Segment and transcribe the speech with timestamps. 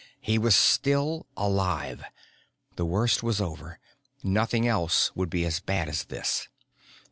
[0.19, 2.03] He was still alive.
[2.75, 3.77] The worst was over.
[4.23, 6.47] Nothing else would be as bad as this.